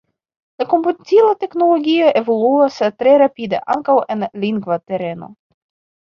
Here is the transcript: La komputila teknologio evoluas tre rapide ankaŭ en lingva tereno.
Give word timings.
La 0.59 0.65
komputila 0.69 1.33
teknologio 1.41 2.07
evoluas 2.21 2.77
tre 3.01 3.13
rapide 3.23 3.59
ankaŭ 3.75 3.97
en 4.15 4.25
lingva 4.45 4.79
tereno. 4.93 5.29